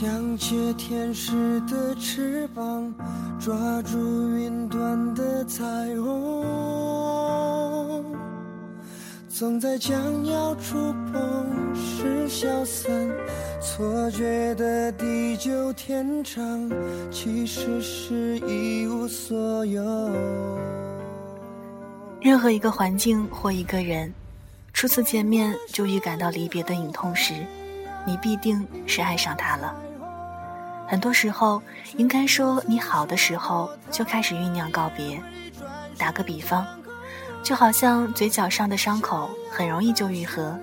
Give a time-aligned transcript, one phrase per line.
[0.00, 2.90] 想借天使的翅膀，
[3.38, 3.98] 抓住
[4.30, 5.62] 云端的彩
[5.94, 6.42] 虹，
[9.28, 12.90] 总在将要触碰时消散，
[13.60, 16.70] 错觉的地久天长，
[17.10, 19.84] 其实是一无所有。
[22.22, 24.10] 任何一个环境或一个人，
[24.72, 27.34] 初次见面就预感到离别的隐痛时。
[28.06, 29.74] 你必定是爱上他了。
[30.90, 31.62] 很多时候，
[31.98, 35.22] 应该说你好的时候就开始酝酿告别。
[35.96, 36.66] 打个比方，
[37.44, 40.58] 就好像嘴角上的伤口很容易就愈合，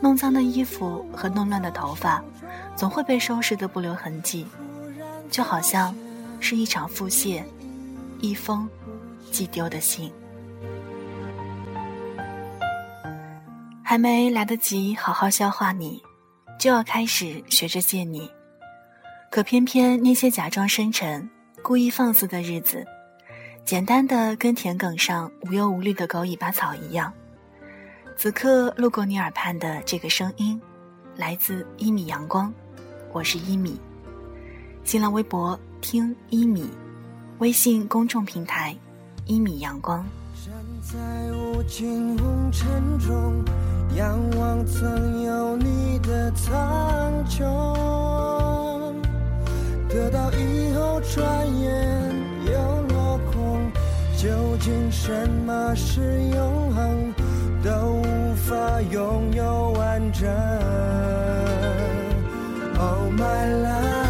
[0.00, 2.22] 弄脏的衣服和弄乱的头发，
[2.76, 4.46] 总会被收拾的不留痕迹。
[5.28, 5.92] 就好像
[6.38, 7.42] 是一场腹泻，
[8.20, 8.68] 一封
[9.32, 10.12] 寄丢的信，
[13.82, 16.00] 还没来得及好好消化你。
[16.60, 18.30] 就要开始学着见你，
[19.30, 21.28] 可偏偏那些假装深沉、
[21.62, 22.84] 故意放肆的日子，
[23.62, 27.12] 简单的跟田埂上无忧无虑的狗尾巴草一样。
[28.16, 30.60] 此刻路过你耳畔的这个声音，
[31.14, 32.52] 来自一米阳光，
[33.12, 33.78] 我是一米。
[34.82, 36.70] 新浪微博听一米，
[37.38, 38.74] 微信公众平台
[39.26, 40.02] 一米阳光。
[40.42, 40.98] 站在
[41.32, 43.44] 无尽红尘中。
[43.96, 47.42] 仰望曾有你的苍穹，
[49.88, 51.26] 得到以后转
[51.60, 52.14] 眼
[52.46, 52.52] 又
[52.88, 53.70] 落空。
[54.16, 54.28] 究
[54.60, 56.00] 竟什么是
[56.34, 57.14] 永恒？
[57.62, 60.28] 都无法拥有完整。
[62.78, 64.07] Oh my love。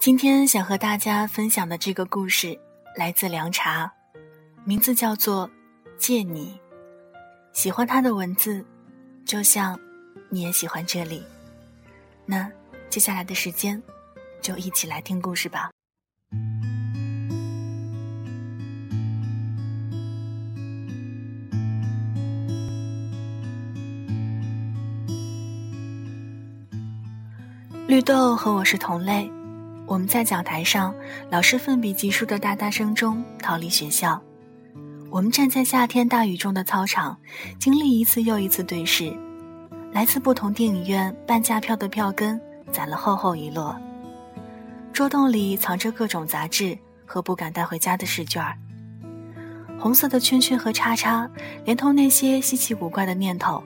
[0.00, 2.58] 今天想和大家分享的这个故事
[2.96, 3.92] 来自凉茶，
[4.64, 5.46] 名字叫做
[5.98, 6.58] 《借你》。
[7.52, 8.64] 喜欢他的文字，
[9.26, 9.78] 就像
[10.30, 11.22] 你也喜欢这里。
[12.24, 12.50] 那
[12.88, 13.80] 接下来的时间，
[14.40, 15.70] 就一起来听故事吧。
[27.86, 29.30] 绿豆和我是同类。
[29.90, 30.94] 我们在讲台上，
[31.30, 34.22] 老师奋笔疾书的哒哒声中逃离学校。
[35.10, 37.18] 我们站在夏天大雨中的操场，
[37.58, 39.12] 经历一次又一次对视。
[39.90, 42.40] 来自不同电影院半价票的票根
[42.70, 43.76] 攒了厚厚一摞。
[44.92, 48.56] 桌洞里藏着各种杂志和不敢带回家的试卷儿。
[49.76, 51.28] 红色的圈圈和叉叉，
[51.64, 53.60] 连同那些稀奇古怪的念头，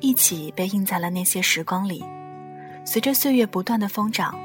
[0.00, 2.04] 一起被印在了那些时光里。
[2.84, 4.38] 随着岁月不断的疯长。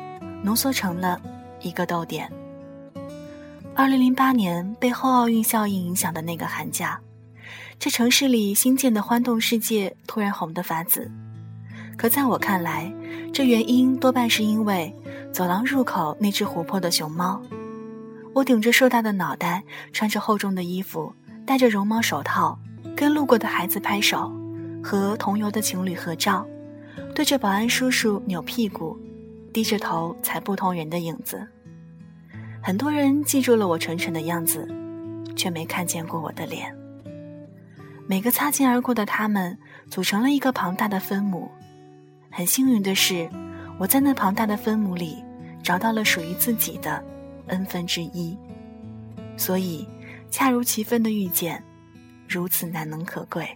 [0.45, 1.19] 浓缩成了
[1.61, 2.31] 一个逗点。
[3.73, 7.01] 二零零八年被后奥运效应影响的那个寒假，
[7.79, 11.09] 这城市里新建的欢动世界突然红得发紫。
[11.97, 12.93] 可在我看来，
[13.33, 14.93] 这原因多半是因为
[15.33, 17.41] 走廊入口那只活泼的熊猫。
[18.31, 19.63] 我顶着硕大的脑袋，
[19.93, 21.11] 穿着厚重的衣服，
[21.43, 22.55] 戴着绒毛手套，
[22.95, 24.31] 跟路过的孩子拍手，
[24.83, 26.45] 和同游的情侣合照，
[27.15, 28.95] 对着保安叔叔扭屁股，
[29.55, 31.47] 低着头踩不同人的影子。
[32.61, 34.67] 很多人记住了我蠢蠢的样子，
[35.33, 36.75] 却没看见过我的脸。
[38.05, 39.57] 每个擦肩而过的他们，
[39.89, 41.49] 组成了一个庞大的分母。
[42.29, 43.29] 很幸运的是，
[43.79, 45.23] 我在那庞大的分母里，
[45.63, 47.01] 找到了属于自己的。
[47.47, 48.37] n 分之一，
[49.37, 49.87] 所以
[50.29, 51.63] 恰如其分的遇见，
[52.27, 53.47] 如此难能可贵。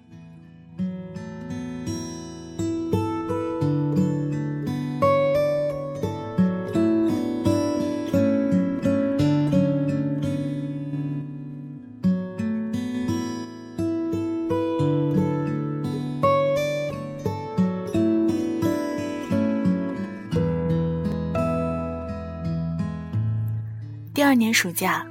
[24.30, 25.04] 二年暑假，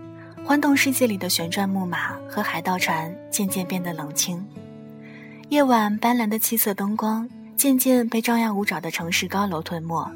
[0.45, 4.47] 欢动世界里的旋转木马和海盗船渐渐变得冷清，
[5.49, 10.09] 夜晚斑斓的七色灯光渐渐被张牙舞爪的城市高楼吞没。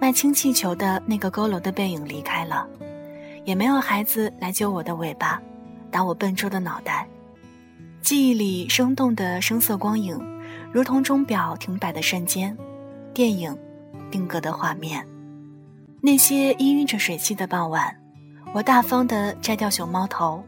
[0.00, 2.66] 卖氢气球的那个佝偻的背影离开了，
[3.44, 5.40] 也没有孩子来揪我的尾巴，
[5.88, 7.06] 打我笨拙的脑袋。
[8.02, 10.20] 记忆里生动的声色光影，
[10.72, 12.58] 如同钟表停摆的瞬间，
[13.14, 13.56] 电影
[14.10, 15.06] 定格的画面。
[16.00, 17.96] 那些氤氲着水汽的傍晚，
[18.52, 20.42] 我大方地摘掉熊猫头，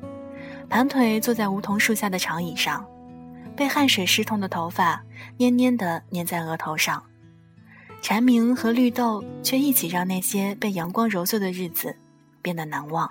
[0.69, 2.85] 盘腿坐在梧桐树下的长椅上，
[3.55, 5.01] 被汗水湿透的头发
[5.37, 7.03] 黏黏地粘在额头上。
[8.03, 11.95] 蝉鸣和绿豆却一起让那些被阳光揉碎的日子
[12.41, 13.11] 变得难忘。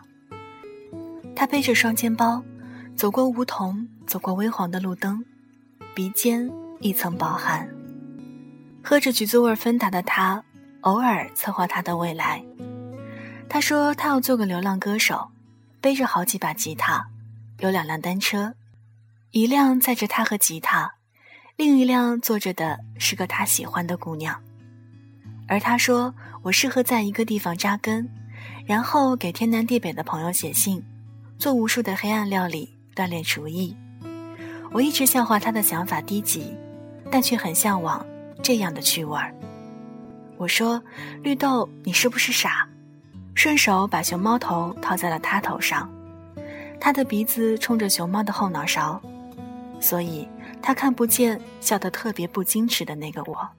[1.36, 2.44] 他背着双肩包，
[2.96, 5.24] 走过梧桐，走过微黄的路灯，
[5.94, 6.50] 鼻尖
[6.80, 7.70] 一层薄汗。
[8.84, 10.44] 喝着橘子味芬达的他。
[10.82, 12.42] 偶尔策划他的未来。
[13.50, 15.28] 他说他要做个流浪歌手，
[15.82, 17.10] 背着好几把吉他，
[17.58, 18.54] 有两辆单车，
[19.32, 20.94] 一辆载着他和吉他，
[21.56, 24.40] 另一辆坐着的是个他喜欢的姑娘。
[25.48, 26.14] 而他说
[26.44, 28.08] 我适合在一个地方扎根，
[28.68, 30.84] 然后给天南地北的朋友写信，
[31.40, 33.76] 做无数的黑暗料理，锻炼厨艺。
[34.72, 36.56] 我一直笑话他的想法低级，
[37.12, 38.06] 但却很向往
[38.44, 39.34] 这样的趣味儿。
[40.38, 40.82] 我说
[41.24, 42.70] ：“绿豆，你是不是傻？”
[43.40, 45.90] 顺手把熊猫头套在了他头上，
[46.78, 49.02] 他的鼻子冲着熊猫的后脑勺，
[49.80, 50.28] 所以
[50.62, 53.50] 他看不见笑得特别不矜持的那个我。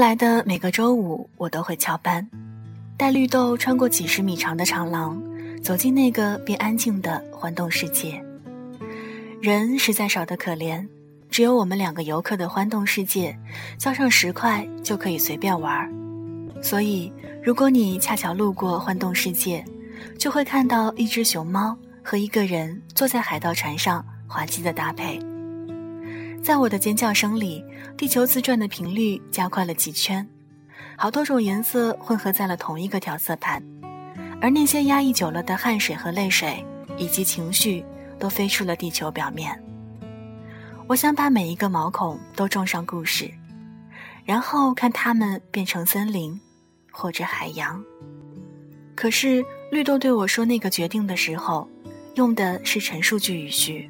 [0.00, 2.26] 来的每个周五，我都会翘班，
[2.96, 5.22] 带绿豆穿过几十米长的长廊，
[5.62, 8.18] 走进那个变安静的环动世界。
[9.42, 10.88] 人实在少得可怜，
[11.28, 13.38] 只有我们两个游客的欢动世界，
[13.76, 15.86] 交上十块就可以随便玩。
[16.62, 17.12] 所以，
[17.44, 19.62] 如果你恰巧路过欢动世界，
[20.18, 25.20] 就会看到一只熊猫和一个人坐在海盗船上滑稽的搭配。
[26.42, 27.64] 在我的尖叫声里，
[27.98, 30.26] 地球自转的频率加快了几圈，
[30.96, 33.62] 好多种颜色混合在了同一个调色盘，
[34.40, 36.64] 而那些压抑久了的汗水和泪水
[36.96, 37.84] 以及情绪
[38.18, 39.62] 都飞出了地球表面。
[40.88, 43.30] 我想把每一个毛孔都种上故事，
[44.24, 46.40] 然后看它们变成森林，
[46.90, 47.84] 或者海洋。
[48.96, 51.68] 可是绿豆对我说那个决定的时候，
[52.14, 53.88] 用的是陈述句语序。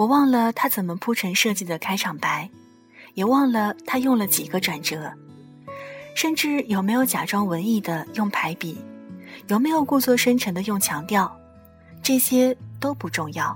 [0.00, 2.48] 我忘了他怎么铺陈设计的开场白，
[3.12, 5.12] 也忘了他用了几个转折，
[6.14, 8.78] 甚至有没有假装文艺的用排比，
[9.48, 11.30] 有没有故作深沉的用强调，
[12.02, 13.54] 这些都不重要。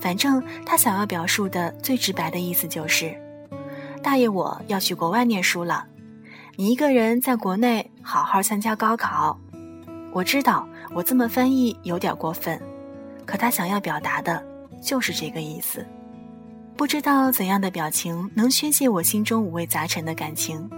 [0.00, 3.16] 反正他想要表述的最直白的意思就是：
[4.02, 5.86] 大爷，我要去国外念书了，
[6.56, 9.38] 你一个人在国内好好参加高考。
[10.10, 12.60] 我知道我这么翻译有点过分，
[13.24, 14.55] 可他想要表达的。
[14.86, 15.84] 就是这个意思，
[16.76, 20.70] 不知道怎样的表情能宣泄我心中五味杂陈的感情，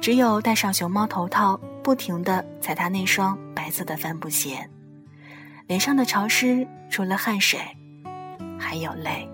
[0.00, 4.68] 只有戴上熊猫头套，不停地踩他那双白色的帆布鞋，
[5.68, 7.60] 脸上的潮湿除了汗水，
[8.58, 9.28] 还有泪。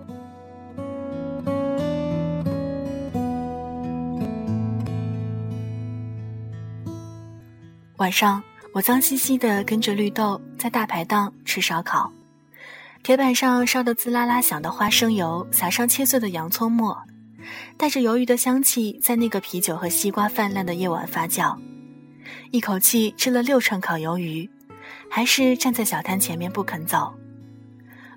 [7.97, 12.11] 晚上，我脏兮兮的跟着绿豆在大排档吃烧烤，
[13.05, 16.97] 铁板上烧得滋啦啦响的花生油撒上切碎的洋葱末，
[17.77, 21.55] 带着鱿鱼的香气在那个啤酒和西瓜泛滥的夜晚发酵。
[22.49, 24.49] 一口气吃了六串烤鱿鱼，
[25.07, 27.13] 还是站在小摊前面不肯走。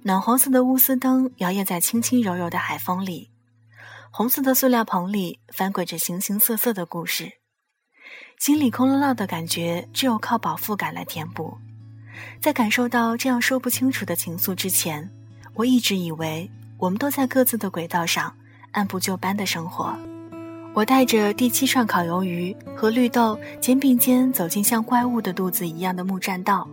[0.04, 3.28] 暖黄色的钨丝灯摇曳在轻轻柔柔的海风里，
[4.10, 7.30] 红色的塑料棚里翻滚着形形色色的故事。
[8.38, 11.58] 心里空落落的感觉，只有靠饱腹感来填补。
[12.40, 15.08] 在感受到这样说不清楚的情愫之前，
[15.54, 18.32] 我一直以为我们都在各自的轨道上
[18.72, 19.94] 按部就班的生活。
[20.74, 26.68] 我带着第七串烤鱿鱼和绿豆肩并肩走进像怪物的肚子一样的木栈道，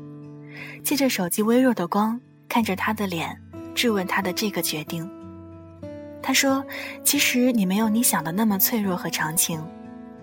[0.84, 3.36] 借着手机微弱的光，看着他的脸，
[3.74, 5.10] 质问他的这个决定。
[6.22, 6.64] 他说
[7.04, 9.64] ：“其实你没有你想的那么脆弱和长情，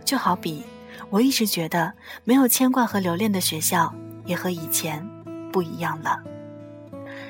[0.05, 0.63] 就好比……”
[1.11, 1.93] 我一直觉得
[2.25, 3.93] 没有牵挂和留恋的学校
[4.25, 5.07] 也和以前
[5.53, 6.23] 不一样了。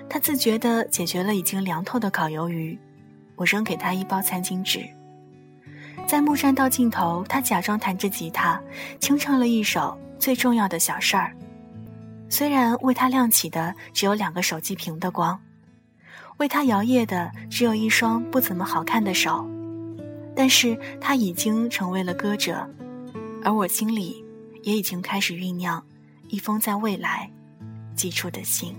[0.09, 2.79] 他自觉地解决了已经凉透的烤鱿鱼，
[3.37, 4.87] 我扔给他一包餐巾纸。
[6.07, 8.61] 在木栈道尽头，他假装弹着吉他，
[8.99, 11.35] 轻唱了一首最重要的小事儿。
[12.29, 15.39] 虽然为他亮起的只有两个手机屏的光，
[16.39, 19.47] 为他摇曳的只有一双不怎么好看的手，
[20.35, 22.69] 但是他已经成为了歌者。
[23.45, 24.25] 而我心里，
[24.63, 25.83] 也已经开始酝酿
[26.33, 27.31] 一封在未来
[27.95, 28.75] 寄出的信。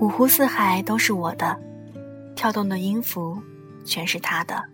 [0.00, 1.54] 五湖四海都是我的，
[2.34, 3.36] 跳动的音符
[3.84, 4.64] 全是他的。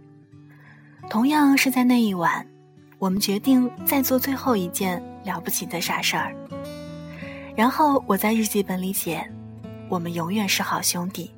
[1.11, 2.47] 同样是在那一晚，
[3.01, 6.33] 我们决定再做最后一件了不起的傻事儿。
[7.57, 9.29] 然后我在日记本里写
[9.89, 11.31] ：“我们永远是好兄弟。”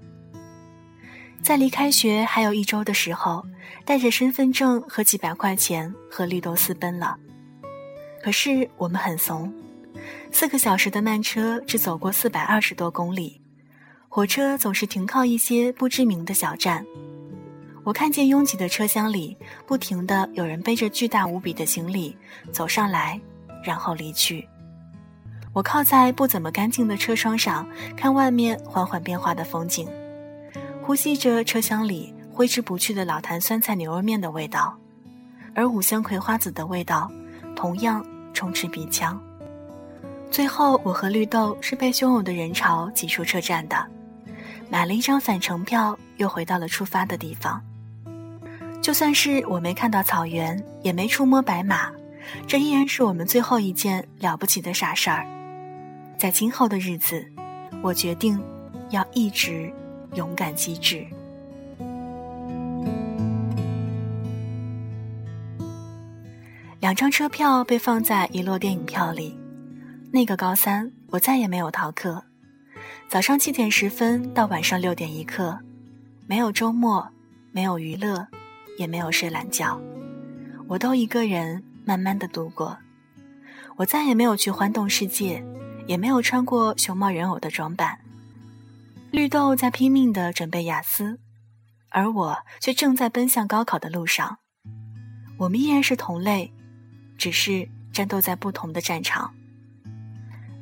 [1.42, 3.44] 在离开学还有一周的时候，
[3.84, 7.16] 带着身份证和几百块钱和绿豆私奔了。
[8.22, 9.52] 可是我们很怂，
[10.32, 13.40] 四个小时的慢车只走过四百二十多公里，
[14.08, 16.84] 火车总是停靠一些不知名的小站。
[17.84, 22.16] 我看见拥挤的车厢里，不停的有人背着巨大无比的行李
[22.50, 23.20] 走上来，
[23.62, 24.48] 然后离去。
[25.56, 29.88] 我靠在不怎么干净的车窗上，看外面缓缓变化的风景，
[30.82, 34.76] 呼吸着车厢里挥之不去的老坛酸菜牛肉面的味道，
[35.54, 37.10] 而五香葵花籽的味道
[37.54, 39.18] 同样充斥鼻腔。
[40.30, 43.82] 最后，我和绿豆是被汹涌的人潮挤出车站的，
[44.68, 47.58] 买了一张返程票，又回到了出发的地方。
[48.82, 51.90] 就算是我没看到草原，也没触摸白马，
[52.46, 55.26] 这依然是我们最后一件了不起的傻事儿。
[56.18, 57.24] 在今后的日子，
[57.82, 58.42] 我决定
[58.90, 59.70] 要一直
[60.14, 61.06] 勇敢机智。
[66.80, 69.36] 两张车票被放在一摞电影票里。
[70.12, 72.22] 那个高三，我再也没有逃课。
[73.08, 75.58] 早上七点十分到晚上六点一刻，
[76.26, 77.06] 没有周末，
[77.52, 78.26] 没有娱乐，
[78.78, 79.78] 也没有睡懒觉，
[80.66, 82.76] 我都一个人慢慢的度过。
[83.76, 85.44] 我再也没有去欢动世界。
[85.86, 87.98] 也没有穿过熊猫人偶的装扮。
[89.10, 91.18] 绿豆在拼命的准备雅思，
[91.90, 94.38] 而我却正在奔向高考的路上。
[95.38, 96.52] 我们依然是同类，
[97.16, 99.32] 只是战斗在不同的战场。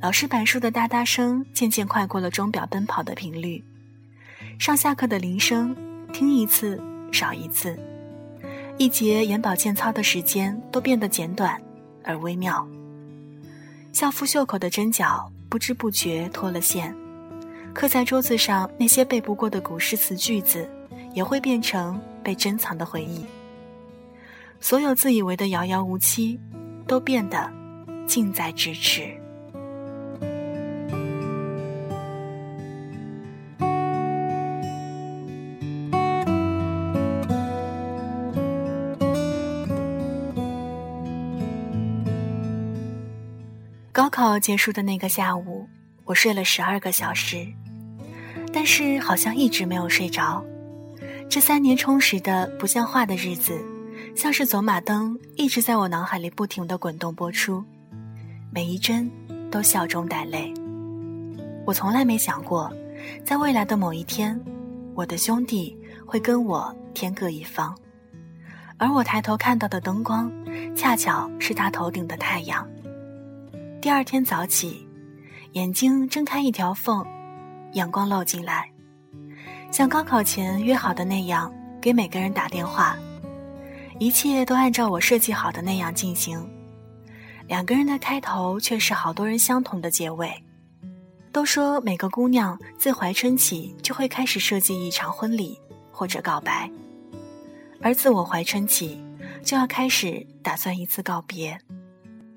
[0.00, 3.64] 老师板书的哒哒声渐渐快过了钟表奔跑的频率。
[4.58, 5.74] 上下课的铃声，
[6.12, 7.78] 听一次少一次，
[8.76, 11.60] 一节眼保健操的时间都变得简短
[12.04, 12.68] 而微妙。
[13.94, 16.92] 校服袖口的针脚不知不觉脱了线，
[17.72, 20.68] 刻在桌子上那些背不过的古诗词句子，
[21.14, 23.24] 也会变成被珍藏的回忆。
[24.58, 26.40] 所有自以为的遥遥无期，
[26.88, 27.48] 都变得
[28.04, 29.16] 近在咫尺。
[43.94, 45.68] 高考结束的那个下午，
[46.04, 47.46] 我睡了十二个小时，
[48.52, 50.44] 但是好像一直没有睡着。
[51.30, 53.56] 这三年充实的不像话的日子，
[54.16, 57.62] 像是走马灯，一直在我脑海里不停的滚动播出，
[58.50, 59.08] 每一帧
[59.48, 60.52] 都笑中带泪。
[61.64, 62.68] 我从来没想过，
[63.24, 64.36] 在未来的某一天，
[64.96, 67.72] 我的兄弟会跟我天各一方，
[68.76, 70.28] 而我抬头看到的灯光，
[70.74, 72.68] 恰巧是他头顶的太阳。
[73.84, 74.88] 第二天早起，
[75.52, 77.06] 眼睛睁开一条缝，
[77.74, 78.66] 阳光漏进来，
[79.70, 82.96] 像高考前约好的那样，给每个人打电话，
[83.98, 86.42] 一切都按照我设计好的那样进行。
[87.46, 90.32] 两个人的开头却是好多人相同的结尾。
[91.30, 95.60] 都说每个姑娘自怀春起就会开始设计一场婚礼
[95.92, 96.70] 或者告白，
[97.82, 98.98] 而自我怀春起
[99.42, 101.60] 就要开始打算一次告别。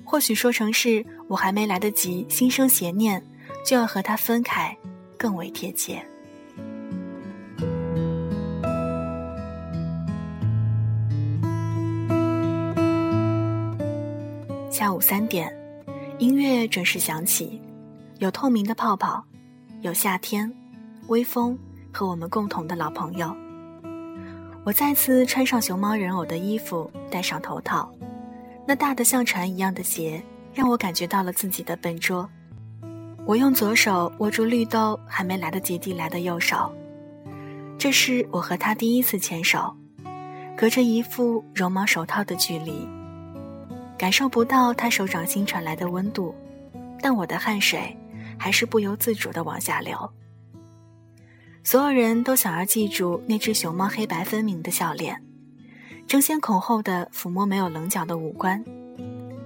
[0.10, 3.22] 或许说成是我还没来得及心生邪念，
[3.66, 4.76] 就要和他分开，
[5.18, 6.02] 更为贴切。
[14.72, 15.54] 下午三点，
[16.20, 17.62] 音乐准时响起，
[18.20, 19.22] 有透明的泡泡，
[19.82, 20.50] 有夏天，
[21.08, 21.60] 微风
[21.92, 23.36] 和我们共同的老朋友。
[24.64, 27.92] 我再次穿上熊猫人偶的衣服，戴上头套，
[28.68, 30.22] 那大的像船一样的鞋
[30.54, 32.30] 让我感觉到了自己的笨拙。
[33.26, 36.70] 我用左手握住绿豆还没来得及递来的右手，
[37.78, 39.74] 这是我和他第一次牵手，
[40.58, 42.86] 隔着一副绒毛手套的距离。
[43.98, 46.36] 感受不到他手掌心传来的温度，
[47.02, 47.96] 但我的汗水
[48.38, 49.98] 还是不由自主的往下流。
[51.64, 55.22] 所有人都想要记住那只熊猫黑白分明的笑脸，
[56.08, 58.64] 争先恐后的抚摸没有棱角的五官，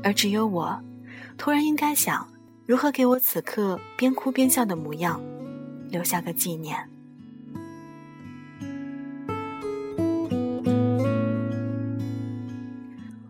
[0.04, 0.80] 而只有我，
[1.36, 2.28] 突然应该想
[2.68, 5.20] 如何给我此刻边哭边笑的模样
[5.90, 6.78] 留下个纪念。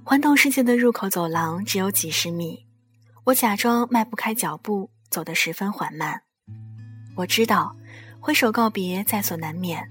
[0.03, 2.65] 环动世界的入口走廊只有几十米，
[3.23, 6.21] 我假装迈不开脚步，走得十分缓慢。
[7.15, 7.73] 我知道，
[8.19, 9.87] 挥手告别在所难免，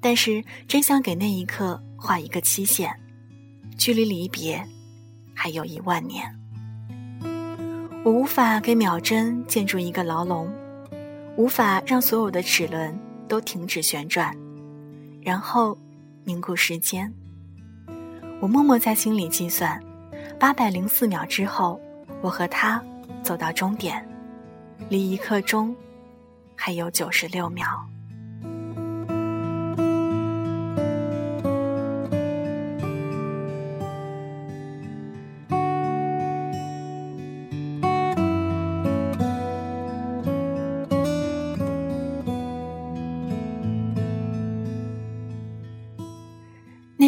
[0.00, 2.90] 但是真想给那一刻画一个期限，
[3.76, 4.66] 距离离别
[5.34, 6.34] 还有一万年。
[8.02, 10.50] 我无法给秒针建筑一个牢笼，
[11.36, 14.34] 无法让所有的齿轮都停止旋转，
[15.20, 15.76] 然后
[16.24, 17.12] 凝固时间。
[18.40, 19.78] 我默默在心里计算，
[20.38, 21.78] 八百零四秒之后，
[22.22, 22.82] 我和他
[23.22, 24.02] 走到终点，
[24.88, 25.76] 离一刻钟
[26.56, 27.66] 还有九十六秒。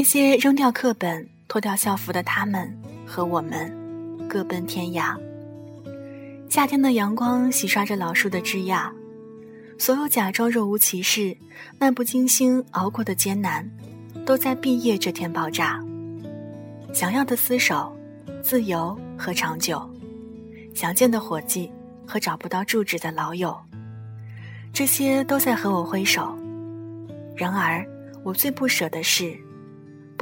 [0.03, 3.73] 那些扔掉课本、脱掉校服的他们和我们，
[4.29, 5.17] 各奔天涯。
[6.51, 8.93] 夏天的阳光洗刷着老树的枝桠，
[9.79, 11.37] 所有假装若无其事、
[11.79, 13.65] 漫不经心熬过的艰难，
[14.27, 15.81] 都在毕业这天爆炸。
[16.93, 17.97] 想要的厮守、
[18.43, 19.89] 自由和长久，
[20.75, 21.71] 想见的伙计
[22.05, 23.57] 和找不到住址的老友，
[24.73, 26.37] 这些都在和我挥手。
[27.37, 27.87] 然而，
[28.25, 29.39] 我最不舍的是。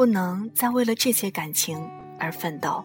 [0.00, 1.78] 不能再为了这些感情
[2.18, 2.82] 而奋斗。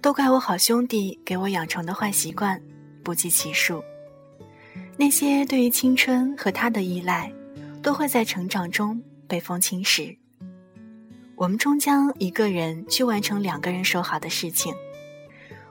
[0.00, 2.58] 都怪我好兄弟给我养成的坏习惯，
[3.04, 3.84] 不计其数。
[4.96, 7.30] 那些对于青春和他的依赖，
[7.82, 10.16] 都会在成长中被风侵蚀。
[11.38, 14.74] 我们终将一个人去完成两个人说好的事情，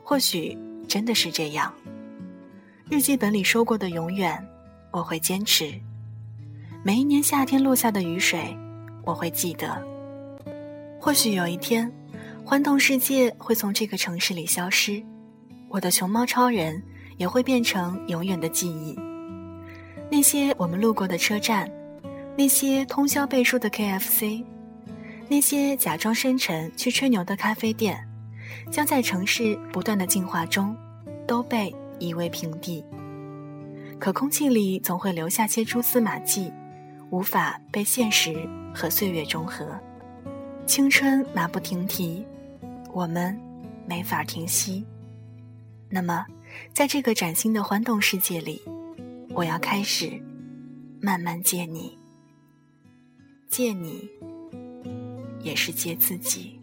[0.01, 1.73] 或许真的是这样。
[2.89, 4.41] 日记本里说过的永远，
[4.91, 5.73] 我会坚持。
[6.83, 8.57] 每一年夏天落下的雨水，
[9.03, 9.85] 我会记得。
[11.01, 11.91] 或许有一天，
[12.45, 15.03] 欢动世界会从这个城市里消失，
[15.67, 16.81] 我的熊猫超人
[17.17, 18.97] 也会变成永远的记忆。
[20.09, 21.69] 那些我们路过的车站，
[22.37, 24.45] 那些通宵背书的 KFC。
[25.29, 28.01] 那些假装深沉去吹牛的咖啡店，
[28.71, 30.75] 将在城市不断的进化中，
[31.27, 32.83] 都被夷为平地。
[33.99, 36.51] 可空气里总会留下些蛛丝马迹，
[37.09, 39.67] 无法被现实和岁月中和。
[40.65, 42.25] 青春马不停蹄，
[42.93, 43.37] 我们
[43.85, 44.85] 没法停息。
[45.89, 46.25] 那么，
[46.73, 48.61] 在这个崭新的欢动世界里，
[49.31, 50.21] 我要开始
[51.01, 51.97] 慢慢借你，
[53.49, 54.09] 借你。
[55.47, 56.56] 也是接自己。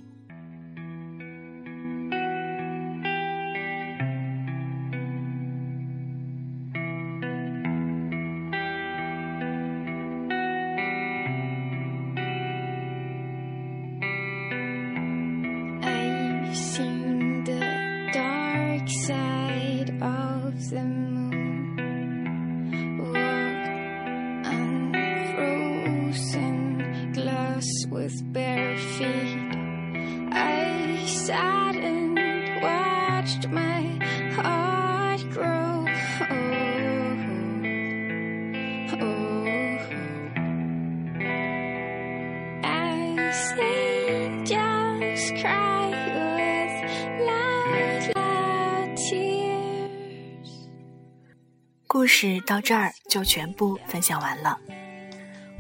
[51.95, 54.59] 故事到这儿就全部分享完了。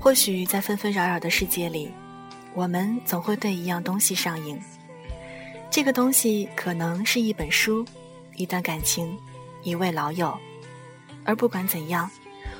[0.00, 1.88] 或许在纷纷扰扰的世界里，
[2.54, 4.60] 我们总会对一样东西上瘾。
[5.70, 7.86] 这个东西可能是一本书、
[8.34, 9.16] 一段感情、
[9.62, 10.36] 一位老友，
[11.24, 12.10] 而不管怎样，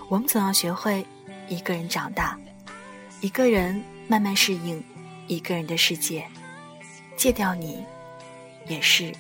[0.09, 1.05] 我们总要学会
[1.49, 2.39] 一个人长大，
[3.21, 4.81] 一个人慢慢适应
[5.27, 6.25] 一个人的世界。
[7.17, 7.85] 戒掉你，
[8.69, 9.13] 也是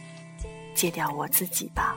[0.77, 1.97] 戒掉我自己吧。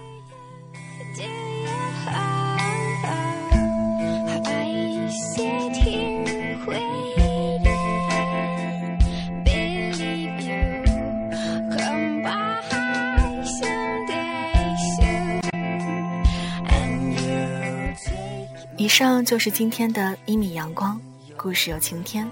[18.80, 20.99] 以上就是今天的一米阳光
[21.36, 22.30] 故事有晴天，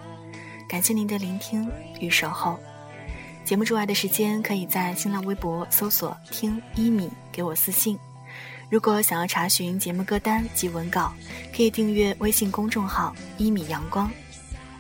[0.70, 1.70] 感谢您的聆听
[2.00, 2.58] 与守候。
[3.44, 8.00] 节目之外的时间，可以在新浪微博搜索“听一米”给我私信。
[8.70, 11.14] 如果想要查询节目歌单及文稿，
[11.56, 14.12] 可以订阅微信公众号“一米阳光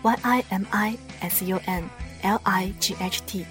[0.02, 1.84] ”（Y I M I S U N
[2.21, 3.45] L I G H T）。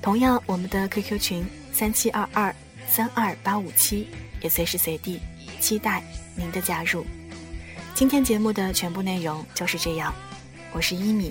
[0.00, 2.54] 同样，我们的 QQ 群三七二二
[2.88, 4.08] 三二八五七
[4.40, 5.20] 也随时随地
[5.60, 6.02] 期待
[6.34, 7.04] 您的加入。
[7.94, 10.14] 今天节目的全部内容就是这样，
[10.72, 11.30] 我是一米，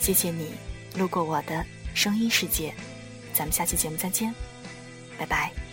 [0.00, 0.48] 谢谢你
[0.96, 2.74] 路过我的声音世界，
[3.32, 4.34] 咱们下期节目再见，
[5.16, 5.69] 拜拜。